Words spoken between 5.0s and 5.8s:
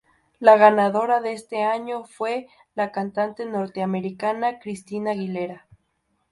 Aguilera.